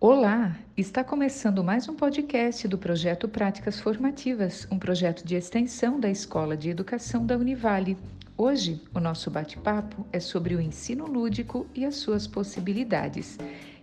[0.00, 6.08] Olá, está começando mais um podcast do projeto Práticas Formativas, um projeto de extensão da
[6.08, 7.98] Escola de Educação da Univale.
[8.36, 13.38] Hoje, o nosso bate-papo é sobre o ensino lúdico e as suas possibilidades.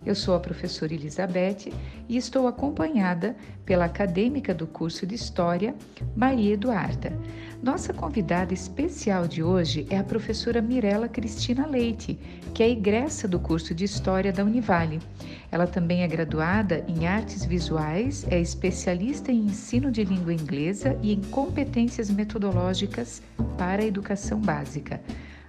[0.05, 1.73] Eu sou a professora Elizabeth
[2.08, 3.35] e estou acompanhada
[3.65, 5.74] pela acadêmica do curso de História,
[6.15, 7.12] Maria Eduarda.
[7.63, 12.19] Nossa convidada especial de hoje é a professora Mirela Cristina Leite,
[12.54, 14.99] que é egressa do curso de História da Univale.
[15.51, 21.12] Ela também é graduada em Artes Visuais, é especialista em ensino de língua inglesa e
[21.12, 23.23] em competências metodológicas
[23.58, 25.02] para a educação básica.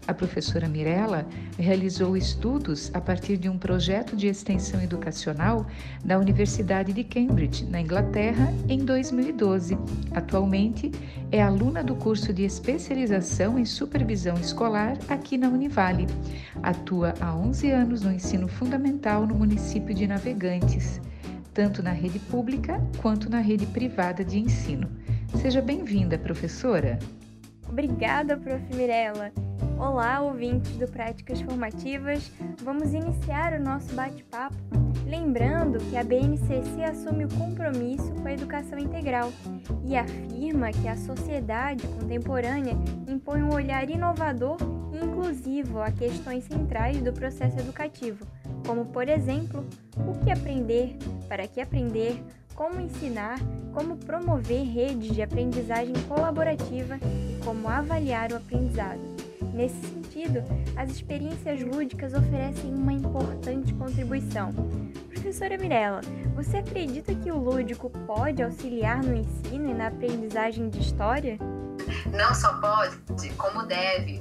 [0.07, 1.27] A professora Mirella
[1.59, 5.67] realizou estudos a partir de um projeto de extensão educacional
[6.05, 9.77] da Universidade de Cambridge, na Inglaterra, em 2012.
[10.13, 10.93] Atualmente
[11.33, 16.07] é aluna do curso de especialização em supervisão escolar aqui na Univale.
[16.63, 21.01] Atua há 11 anos no ensino fundamental no município de Navegantes,
[21.53, 24.89] tanto na rede pública quanto na rede privada de ensino.
[25.35, 26.99] Seja bem-vinda, professora.
[27.69, 28.63] Obrigada, prof.
[28.75, 29.33] Mirella.
[29.79, 32.31] Olá, ouvintes do Práticas Formativas.
[32.63, 34.57] Vamos iniciar o nosso bate-papo
[35.07, 39.33] lembrando que a BNCC assume o compromisso com a educação integral
[39.85, 42.75] e afirma que a sociedade contemporânea
[43.07, 44.57] impõe um olhar inovador
[44.93, 48.27] e inclusivo a questões centrais do processo educativo,
[48.67, 49.65] como, por exemplo,
[49.97, 50.97] o que aprender,
[51.29, 52.21] para que aprender,
[52.57, 53.39] como ensinar,
[53.73, 58.99] como promover redes de aprendizagem colaborativa e como avaliar o aprendizado.
[59.53, 60.43] Nesse sentido,
[60.77, 64.53] as experiências lúdicas oferecem uma importante contribuição.
[65.11, 66.01] Professora Mirella,
[66.35, 71.39] você acredita que o lúdico pode auxiliar no ensino e na aprendizagem de história?
[72.13, 74.19] Não só pode, como deve.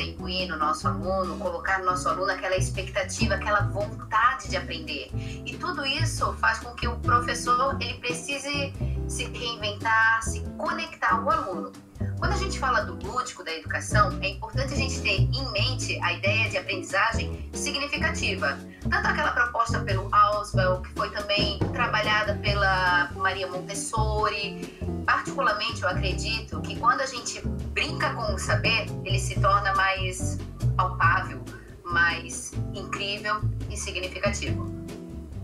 [0.00, 5.10] Precisa no nosso aluno, colocar no nosso aluno aquela expectativa, aquela vontade de aprender.
[5.44, 8.72] E tudo isso faz com que o professor ele precise
[9.08, 11.72] se reinventar, se conectar ao aluno.
[12.18, 15.98] Quando a gente fala do lúdico da educação, é importante a gente ter em mente
[16.02, 18.58] a ideia de aprendizagem significativa.
[18.90, 24.78] Tanto aquela proposta pelo Auswell, que foi também trabalhada pela Maria Montessori.
[25.04, 27.40] Particularmente, eu acredito que quando a gente
[27.72, 30.38] brinca com o saber, ele se torna mais
[30.76, 31.44] palpável,
[31.84, 34.74] mais incrível e significativo.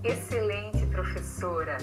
[0.05, 1.79] Excelente, professora.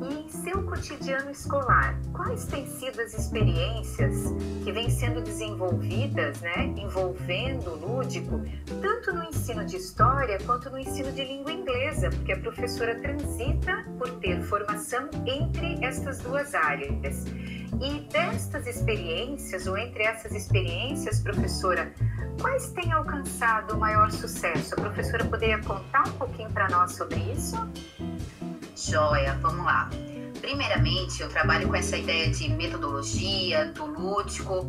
[0.00, 4.14] E em seu cotidiano escolar, quais têm sido as experiências
[4.62, 8.40] que vêm sendo desenvolvidas, né, envolvendo o lúdico,
[8.80, 13.84] tanto no ensino de história quanto no ensino de língua inglesa, porque a professora transita
[13.98, 17.24] por ter formação entre estas duas áreas.
[17.80, 21.92] E destas experiências, ou entre essas experiências, professora,
[22.40, 24.74] quais têm alcançado o maior sucesso?
[24.74, 27.56] A professora poderia contar um pouquinho para nós sobre isso?
[28.78, 29.90] Joia, vamos lá.
[30.40, 34.68] Primeiramente, eu trabalho com essa ideia de metodologia, do lúdico,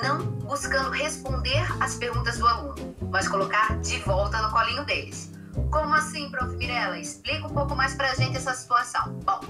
[0.00, 5.32] não buscando responder as perguntas do aluno, mas colocar de volta no colinho deles.
[5.68, 6.56] Como assim, prof.
[6.56, 6.96] Mirella?
[6.96, 9.18] Explica um pouco mais pra gente essa situação.
[9.24, 9.40] Bom,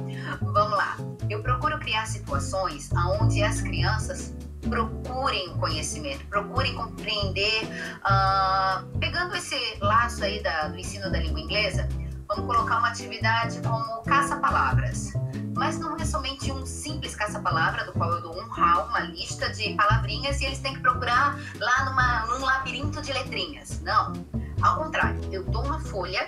[0.41, 0.97] vamos lá.
[1.29, 2.89] Eu procuro criar situações
[3.21, 4.35] onde as crianças
[4.67, 7.65] procurem conhecimento, procurem compreender,
[7.99, 11.89] uh, pegando esse laço aí da, do ensino da língua inglesa,
[12.31, 15.13] Vamos colocar uma atividade como caça-palavras.
[15.57, 19.51] Mas não é somente um simples caça-palavra, do qual eu dou um RAW, uma lista
[19.51, 23.81] de palavrinhas, e eles têm que procurar lá numa, num labirinto de letrinhas.
[23.83, 24.13] Não.
[24.63, 26.25] Ao contrário, eu dou uma folha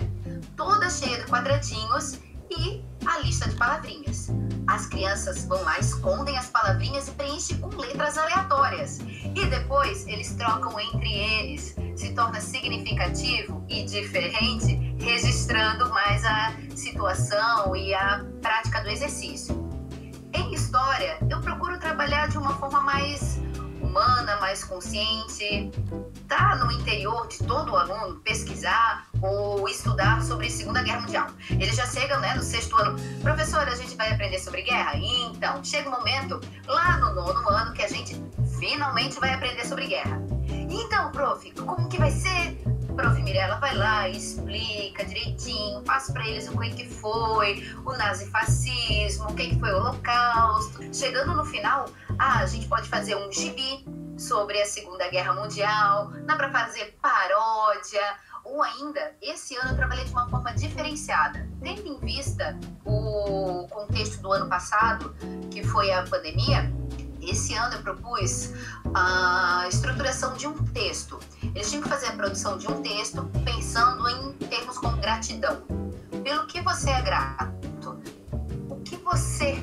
[0.56, 2.19] toda cheia de quadradinhos
[2.50, 4.28] e a lista de palavrinhas.
[4.66, 8.98] As crianças vão lá, escondem as palavrinhas e preenchem com letras aleatórias.
[8.98, 11.76] E depois eles trocam entre eles.
[11.96, 19.54] Se torna significativo e diferente, registrando mais a situação e a prática do exercício.
[20.32, 23.38] Em história, eu procuro trabalhar de uma forma mais
[23.82, 25.70] humana, mais consciente,
[26.26, 31.26] tá no interior de todo o aluno pesquisar ou estudar sobre Segunda Guerra Mundial.
[31.50, 34.96] Eles já chegam, né, no sexto ano, professor, a gente vai aprender sobre guerra?
[34.96, 38.16] Então, chega o um momento lá no nono ano que a gente
[38.58, 40.22] finalmente vai aprender sobre guerra.
[40.48, 42.71] Então, prof, como que vai ser?
[42.94, 43.23] Prof.
[43.23, 49.35] Mirella vai lá e explica direitinho, passa para eles o que foi o nazifascismo, o
[49.35, 50.83] que foi o holocausto.
[50.94, 53.85] Chegando no final, ah, a gente pode fazer um gibi
[54.19, 58.03] sobre a Segunda Guerra Mundial, dá para fazer paródia,
[58.44, 64.21] ou ainda, esse ano eu trabalhei de uma forma diferenciada, tendo em vista o contexto
[64.21, 65.15] do ano passado,
[65.50, 66.73] que foi a pandemia.
[67.22, 68.50] Esse ano eu propus
[68.94, 71.19] a estruturação de um texto.
[71.54, 75.62] Eles tinham que fazer a produção de um texto pensando em termos como gratidão
[76.24, 78.00] Pelo que você é grato?
[78.69, 79.62] O que você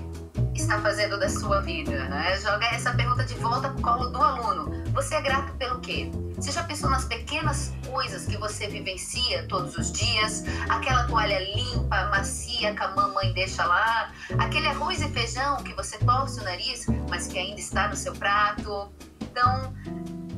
[0.56, 2.06] está fazendo da sua vida?
[2.06, 2.40] Né?
[2.40, 4.84] Joga essa pergunta de volta para o colo do aluno.
[4.94, 6.12] Você é grato pelo quê?
[6.36, 10.44] Você já pensou nas pequenas coisas que você vivencia todos os dias?
[10.70, 14.12] Aquela toalha limpa, macia que a mamãe deixa lá?
[14.38, 18.14] Aquele arroz e feijão que você torce o nariz, mas que ainda está no seu
[18.14, 18.90] prato?
[19.20, 19.74] Então,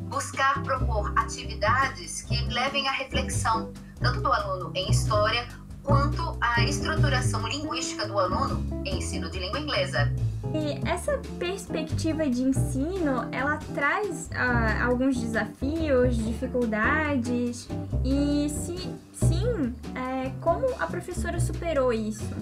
[0.09, 5.47] buscar propor atividades que levem à reflexão, tanto do aluno em história
[5.83, 10.13] quanto à estruturação linguística do aluno em ensino de língua inglesa.
[10.53, 17.67] E essa perspectiva de ensino, ela traz uh, alguns desafios, dificuldades
[18.03, 22.35] e se sim, é, como a professora superou isso?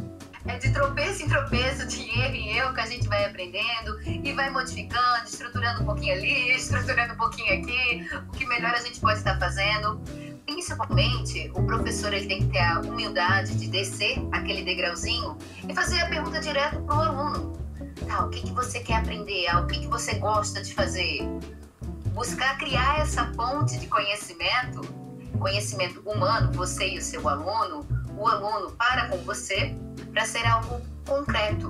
[0.47, 4.33] É de tropeço em tropeço, de erro em erro que a gente vai aprendendo e
[4.33, 8.99] vai modificando, estruturando um pouquinho ali, estruturando um pouquinho aqui, o que melhor a gente
[8.99, 10.01] pode estar fazendo
[10.49, 15.37] principalmente, o professor ele tem que ter a humildade de descer aquele degrauzinho
[15.67, 17.68] e fazer a pergunta direto para o aluno.
[18.07, 19.47] Tá, o que, que você quer aprender?
[19.47, 21.21] Ah, o que, que você gosta de fazer?
[22.13, 24.81] Buscar criar essa ponte de conhecimento,
[25.39, 27.85] conhecimento humano, você e o seu aluno,
[28.17, 29.75] o aluno para com você,
[30.11, 31.69] para ser algo concreto.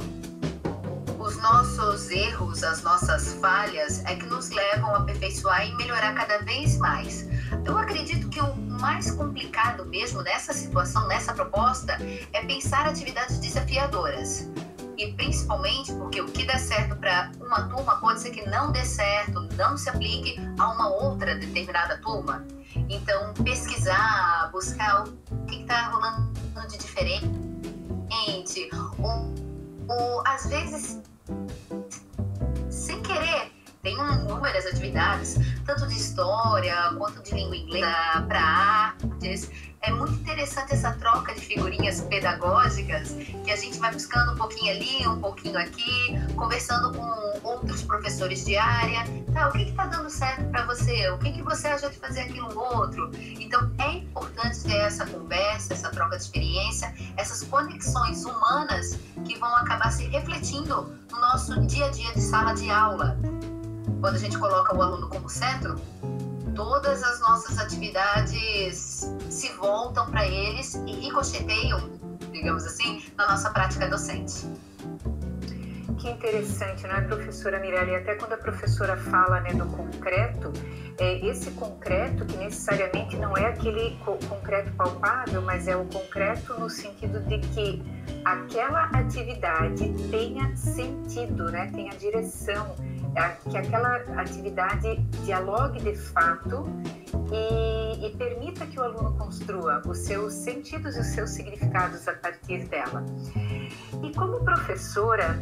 [1.19, 6.39] Os nossos erros, as nossas falhas é que nos levam a aperfeiçoar e melhorar cada
[6.39, 7.27] vez mais.
[7.65, 11.97] Eu acredito que o mais complicado mesmo nessa situação, nessa proposta,
[12.33, 14.47] é pensar atividades desafiadoras.
[14.99, 18.83] E principalmente porque o que dá certo para uma turma pode ser que não dê
[18.83, 22.45] certo, não se aplique a uma outra determinada turma.
[22.89, 26.33] Então, pesquisar, buscar o que está rolando
[26.67, 28.69] de diferente,
[29.01, 29.33] ou,
[29.87, 30.99] ou às vezes,
[33.81, 39.49] tem inúmeras atividades, tanto de história quanto de língua inglesa, para artes.
[39.81, 43.13] É muito interessante essa troca de figurinhas pedagógicas
[43.45, 48.43] que a gente vai buscando um pouquinho ali, um pouquinho aqui, conversando com outros professores
[48.43, 49.05] de área.
[49.33, 51.09] Tá, o que está dando certo para você?
[51.11, 53.09] O que, que você acha de fazer aquilo outro?
[53.15, 59.55] Então é importante ter essa conversa, essa troca de experiência, essas conexões humanas que vão
[59.55, 63.17] acabar se refletindo no nosso dia a dia de sala de aula
[63.99, 65.75] quando a gente coloca o aluno como centro,
[66.55, 71.89] todas as nossas atividades se voltam para eles e ricocheteiam,
[72.31, 74.47] digamos assim, na nossa prática docente.
[75.99, 77.97] Que interessante, não é, professora Mirella?
[77.97, 80.53] Até quando a professora fala né, do concreto,
[80.97, 86.57] é esse concreto que necessariamente não é aquele co concreto palpável, mas é o concreto
[86.57, 87.83] no sentido de que
[88.23, 92.75] aquela atividade tenha sentido, né, tenha direção,
[93.49, 96.65] que aquela atividade dialogue de fato
[97.31, 102.13] e, e, permita que o aluno construa os seus sentidos e os seus significados a
[102.13, 103.03] partir dela.
[104.01, 105.39] E como professora,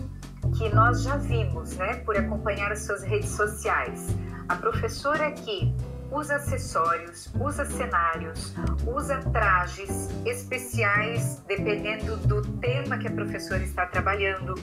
[0.58, 4.08] que nós já vimos, né, por acompanhar as suas redes sociais,
[4.50, 5.74] a professora que
[6.12, 8.54] usa acessórios, usa cenários,
[8.86, 14.56] usa trajes especiais dependendo do tema que a professora está trabalhando.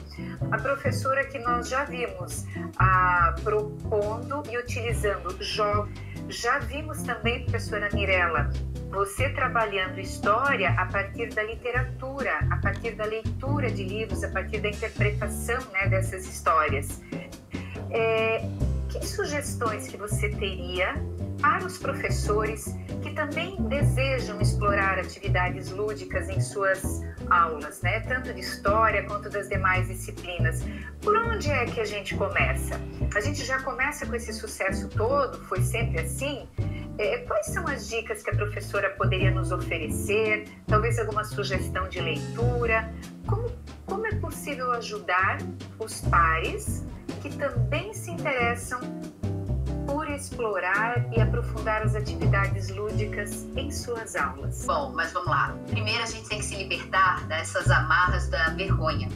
[0.51, 2.45] A professora que nós já vimos
[2.77, 5.91] ah, propondo e utilizando jogos.
[6.27, 8.49] Já vimos também, professora Mirella,
[8.89, 14.59] você trabalhando história a partir da literatura, a partir da leitura de livros, a partir
[14.59, 17.01] da interpretação né, dessas histórias.
[17.91, 18.49] É,
[18.89, 20.95] que sugestões que você teria
[21.39, 27.99] para os professores que também desejam explorar atividades lúdicas em suas aulas, né?
[28.01, 30.63] tanto de história quanto das demais disciplinas.
[31.01, 32.79] Por onde é que a gente começa?
[33.15, 35.37] A gente já começa com esse sucesso todo?
[35.45, 36.47] Foi sempre assim?
[36.97, 40.45] É, quais são as dicas que a professora poderia nos oferecer?
[40.65, 42.93] Talvez alguma sugestão de leitura?
[43.27, 43.51] Como,
[43.85, 45.39] como é possível ajudar
[45.77, 46.85] os pares
[47.21, 48.79] que também se interessam
[50.15, 54.65] explorar e aprofundar as atividades lúdicas em suas aulas.
[54.65, 55.55] Bom, mas vamos lá.
[55.67, 59.09] Primeiro a gente tem que se libertar dessas amarras da vergonha.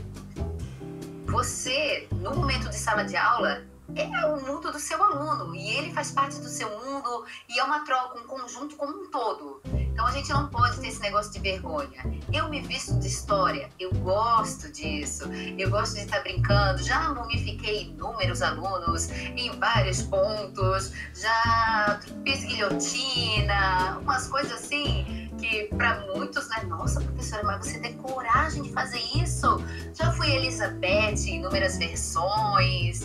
[1.28, 3.64] Você, no momento de sala de aula,
[3.96, 7.64] é o mundo do seu aluno e ele faz parte do seu mundo e é
[7.64, 9.62] uma troca, um conjunto como um todo.
[9.66, 12.04] Então a gente não pode ter esse negócio de vergonha.
[12.32, 15.26] Eu me visto de história, eu gosto disso,
[15.58, 16.82] eu gosto de estar brincando.
[16.84, 26.06] Já mumifiquei inúmeros alunos em vários pontos, já fiz guilhotina, umas coisas assim que para
[26.08, 26.64] muitos, né?
[26.68, 29.64] Nossa, professora, mas você tem coragem de fazer isso?
[29.94, 33.02] Já fui Elizabeth em inúmeras versões.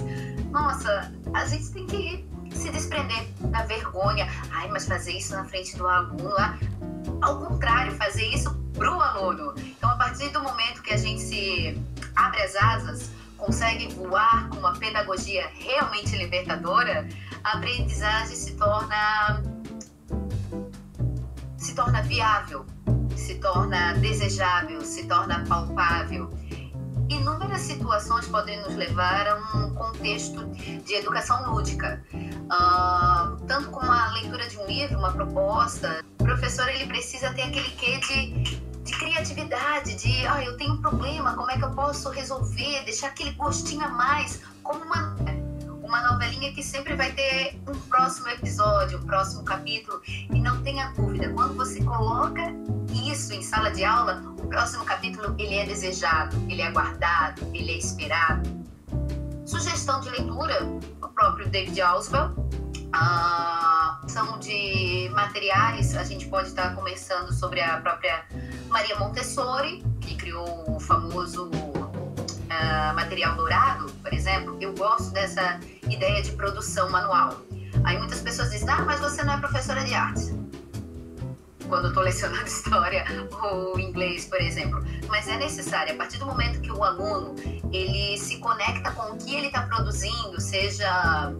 [0.50, 4.28] Nossa, a gente tem que se desprender da vergonha.
[4.50, 6.34] Ai, mas fazer isso na frente do aluno,
[7.22, 9.54] ao contrário, fazer isso pro aluno.
[12.44, 17.08] as asas, consegue voar com uma pedagogia realmente libertadora,
[17.42, 19.42] a aprendizagem se torna
[21.74, 22.64] se torna viável,
[23.16, 26.30] se torna desejável, se torna palpável.
[27.08, 34.12] Inúmeras situações podem nos levar a um contexto de educação lúdica, uh, tanto como a
[34.12, 36.04] leitura de um livro, uma proposta.
[36.20, 40.80] O professor ele precisa ter aquele quê de, de criatividade, de ah, eu tenho um
[40.80, 45.16] problema, como é que eu posso resolver, deixar aquele gostinho a mais, como uma
[45.94, 50.02] uma novelinha que sempre vai ter um próximo episódio, um próximo capítulo.
[50.06, 52.42] E não tenha dúvida, quando você coloca
[52.92, 57.70] isso em sala de aula, o próximo capítulo ele é desejado, ele é aguardado, ele
[57.70, 58.64] é esperado.
[59.46, 60.64] Sugestão de leitura,
[61.00, 62.34] o próprio David Oswell.
[62.92, 68.24] Ah, são de materiais, a gente pode estar conversando sobre a própria
[68.68, 71.50] Maria Montessori, que criou o famoso
[72.54, 77.40] uh, material dourado, por exemplo, eu gosto dessa ideia de produção manual.
[77.84, 80.32] Aí muitas pessoas dizem, ah, mas você não é professora de artes.
[81.68, 83.04] Quando eu estou lecionando história
[83.42, 84.82] ou inglês, por exemplo.
[85.08, 87.34] Mas é necessário, a partir do momento que o aluno
[87.72, 91.32] ele se conecta com o que ele está produzindo, seja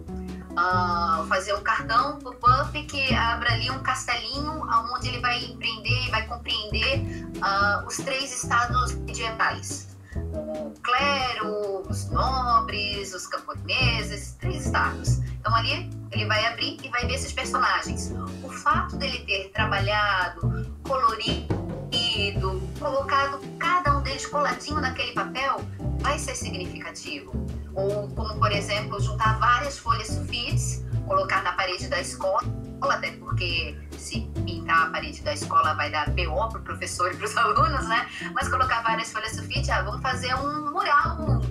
[0.55, 6.09] Uh, fazer um cartão pop-up que abra ali um castelinho onde ele vai empreender e
[6.09, 7.01] vai compreender
[7.39, 11.54] uh, os três estados medievais o clero,
[11.95, 15.19] os nobres, os camponeses, três estados.
[15.39, 18.13] Então ali ele vai abrir e vai ver esses personagens.
[18.43, 25.61] O fato dele ter trabalhado, colorido, colocado cada um deles coladinho naquele papel,
[25.99, 27.31] vai ser significativo.
[27.73, 32.43] Ou como, por exemplo, juntar várias folhas sulfites, colocar na parede da escola,
[32.89, 37.15] até porque se pintar a parede da escola vai dar BO para o professor e
[37.15, 38.05] para os alunos, né?
[38.33, 41.41] Mas colocar várias folhas sulfite, ah, vamos fazer um mural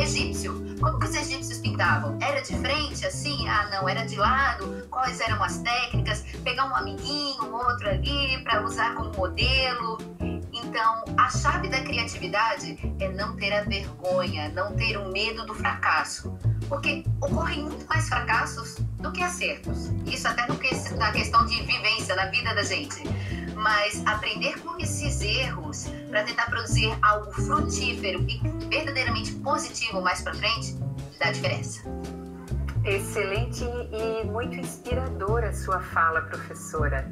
[0.00, 0.52] egípcio.
[0.80, 2.18] Como que os egípcios pintavam?
[2.20, 3.46] Era de frente, assim?
[3.48, 4.86] Ah, não, era de lado.
[4.90, 6.22] Quais eram as técnicas?
[6.42, 9.98] Pegar um amiguinho, um outro ali, para usar como modelo.
[10.52, 15.54] Então, a chave da criatividade é não ter a vergonha, não ter o medo do
[15.54, 16.36] fracasso.
[16.68, 19.90] Porque ocorrem muito mais fracassos do que acertos.
[20.06, 23.02] Isso até no que, na questão de vivência, na vida da gente.
[23.62, 30.34] Mas aprender com esses erros para tentar produzir algo frutífero e verdadeiramente positivo mais para
[30.34, 30.76] frente,
[31.20, 31.80] dá diferença.
[32.84, 37.08] Excelente e muito inspiradora a sua fala, professora.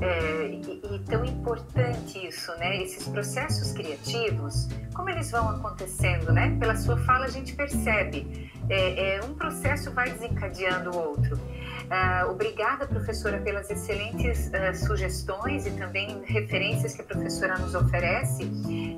[0.00, 2.80] É, e, e, tão importante isso, né?
[2.80, 6.56] Esses processos criativos, como eles vão acontecendo, né?
[6.60, 11.36] Pela sua fala a gente percebe, é, é um processo vai desencadeando o outro.
[11.90, 18.42] Ah, obrigada, professora, pelas excelentes ah, sugestões e também referências que a professora nos oferece.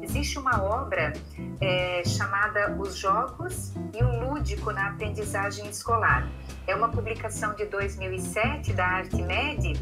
[0.02, 1.12] Existe uma obra
[1.60, 6.28] é, chamada Os Jogos e o Lúdico na Aprendizagem Escolar.
[6.66, 9.74] É uma publicação de 2007 da Arquimed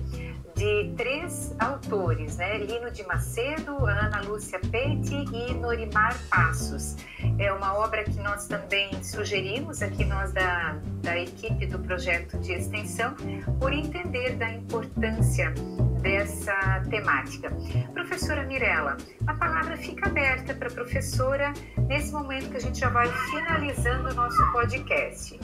[0.59, 2.59] de três autores, né?
[2.59, 6.97] Lino de Macedo, Ana Lúcia Pete e Norimar Passos.
[7.39, 12.53] É uma obra que nós também sugerimos aqui, nós da, da equipe do projeto de
[12.55, 13.15] extensão,
[13.61, 15.55] por entender da importância
[16.03, 17.53] dessa temática.
[17.93, 18.97] Professora Mirella,
[19.29, 21.53] a palavra fica aberta para a professora
[21.87, 25.39] nesse momento que a gente já vai finalizando o nosso podcast.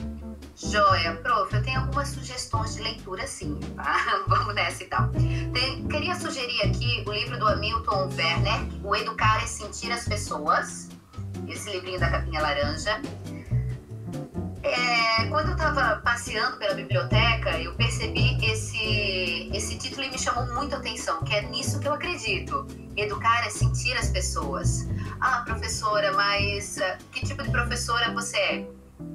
[0.55, 4.23] Joia, prof, eu tenho algumas sugestões de leitura sim, tá?
[4.25, 5.11] Vamos nessa então.
[5.53, 10.89] Tem, queria sugerir aqui o livro do Hamilton Werner, O Educar é Sentir as Pessoas,
[11.49, 13.01] esse livrinho da capinha laranja.
[14.63, 20.45] É, quando eu estava passeando pela biblioteca, eu percebi esse, esse título e me chamou
[20.55, 22.65] muito a atenção, que é nisso que eu acredito.
[22.95, 24.87] Educar é sentir as pessoas.
[25.19, 28.67] Ah, professora, mas uh, que tipo de professora você é?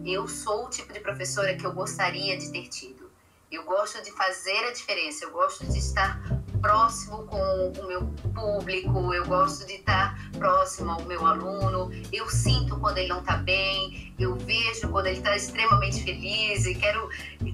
[0.05, 3.11] Eu sou o tipo de professora que eu gostaria de ter tido.
[3.51, 6.21] Eu gosto de fazer a diferença, eu gosto de estar
[6.61, 12.79] próximo com o meu público, eu gosto de estar próximo ao meu aluno, eu sinto
[12.79, 17.09] quando ele não está bem, eu vejo quando ele está extremamente feliz e quero.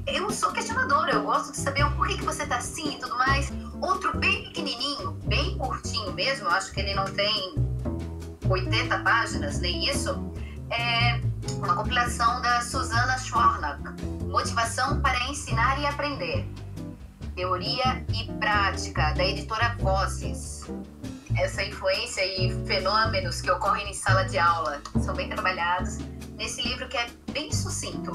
[0.06, 3.16] Eu sou questionadora, eu gosto de saber o porquê que você está assim e tudo
[3.16, 3.50] mais.
[3.80, 7.54] Outro bem pequenininho, bem curtinho mesmo, acho que ele não tem
[8.48, 10.32] 80 páginas, nem isso,
[10.70, 11.20] é
[11.56, 13.80] uma compilação da Susana Schwarnack,
[14.24, 16.46] Motivação para Ensinar e Aprender.
[17.34, 20.64] Teoria e Prática, da editora Vozes.
[21.36, 25.98] Essa influência e fenômenos que ocorrem em sala de aula são bem trabalhados
[26.36, 28.12] nesse livro que é bem sucinto.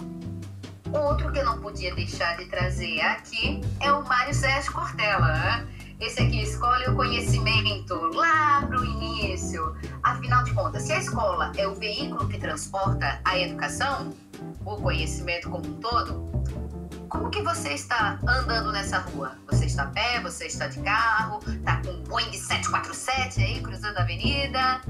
[0.91, 5.27] Outro que eu não podia deixar de trazer aqui é o Mário Sérgio Cortella.
[5.27, 5.67] Né?
[5.99, 9.75] Esse aqui escolhe o conhecimento lá para o início.
[10.21, 14.13] Afinal de contas, se a escola é o veículo que transporta a educação,
[14.63, 16.29] o conhecimento como um todo,
[17.09, 19.35] como que você está andando nessa rua?
[19.49, 23.97] Você está a pé, você está de carro, está com um Boeing 747 aí cruzando
[23.97, 24.81] a avenida?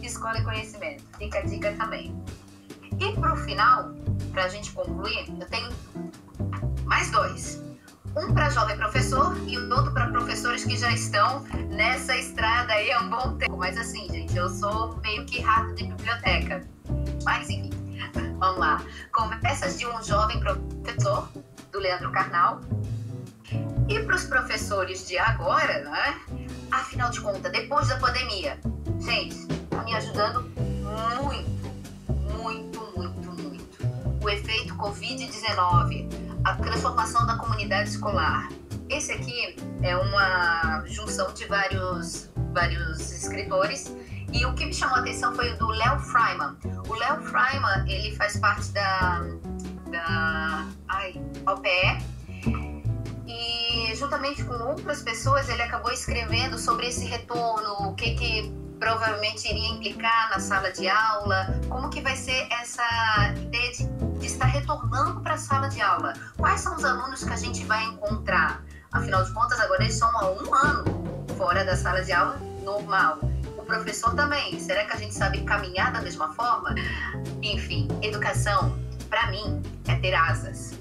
[0.00, 1.02] Escola e conhecimento.
[1.18, 2.16] Fica a dica também.
[3.00, 3.90] E para o final,
[4.30, 5.68] para a gente concluir, eu tenho
[6.84, 7.60] mais dois.
[8.16, 12.90] Um para jovem professor e o outro para professores que já estão nessa estrada aí
[12.90, 13.58] há um bom tempo.
[13.58, 16.66] Mas assim, gente, eu sou meio que rato de biblioteca.
[17.24, 17.70] Mas enfim,
[18.38, 18.82] vamos lá.
[19.12, 21.28] Conversas de um jovem professor
[21.72, 22.60] do Leandro Carnal.
[23.88, 26.20] E para os professores de agora, né?
[26.70, 28.58] Afinal de contas, depois da pandemia,
[29.00, 30.42] gente, está me ajudando
[31.22, 31.50] muito,
[32.42, 34.24] muito, muito, muito.
[34.24, 36.08] O efeito Covid-19,
[36.44, 38.48] a transformação da comunidade escolar.
[38.88, 43.92] Esse aqui é uma junção de vários, vários escritores
[44.36, 46.56] e o que me chamou a atenção foi o do Léo Freiman.
[46.88, 49.22] O Léo Freiman, ele faz parte da
[49.90, 51.14] da ai,
[51.46, 52.16] OPE.
[53.26, 59.48] E juntamente com outras pessoas, ele acabou escrevendo sobre esse retorno, o que, que provavelmente
[59.48, 63.86] iria implicar na sala de aula, como que vai ser essa ideia de,
[64.20, 66.12] de estar retornando para a sala de aula.
[66.36, 68.62] Quais são os alunos que a gente vai encontrar?
[68.92, 73.18] Afinal de contas, agora eles são há um ano fora da sala de aula normal.
[73.66, 74.58] Professor também.
[74.60, 76.74] Será que a gente sabe caminhar da mesma forma?
[77.42, 80.74] Enfim, educação para mim, é ter asas.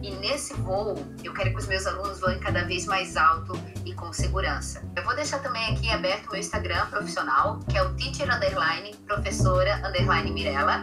[0.00, 3.52] E nesse voo, eu quero que os meus alunos voem cada vez mais alto
[3.84, 4.82] e com segurança.
[4.96, 8.94] Eu vou deixar também aqui aberto o meu Instagram profissional, que é o teacher underline
[9.06, 10.80] professora underline Mirella.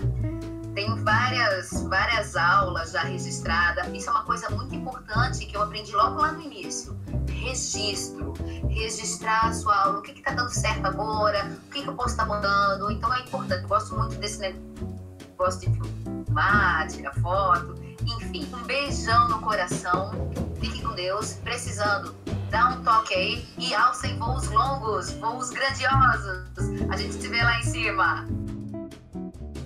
[0.79, 3.85] Tem várias, várias aulas já registradas.
[3.93, 6.97] Isso é uma coisa muito importante que eu aprendi logo lá no início.
[7.27, 8.31] Registro.
[8.69, 9.99] Registrar a sua aula.
[9.99, 11.51] O que está dando certo agora?
[11.67, 12.89] O que, que eu posso estar tá mudando?
[12.91, 13.63] Então é importante.
[13.63, 18.49] Eu gosto muito desse negócio de filmar, tirar foto, enfim.
[18.53, 22.15] Um beijão no coração, fique com Deus, precisando,
[22.49, 26.45] dá um toque aí e alcem voos longos, voos grandiosos.
[26.89, 28.38] A gente se vê lá em cima.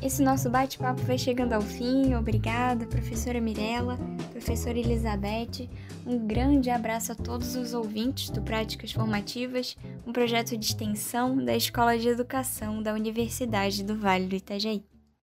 [0.03, 2.13] Esse nosso bate-papo vai chegando ao fim.
[2.13, 3.97] Obrigada, professora Mirella,
[4.33, 5.69] professora Elizabeth.
[6.05, 11.55] Um grande abraço a todos os ouvintes do Práticas Formativas, um projeto de extensão da
[11.55, 14.83] Escola de Educação da Universidade do Vale do Itajaí.